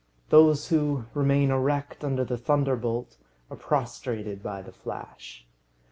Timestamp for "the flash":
4.63-5.45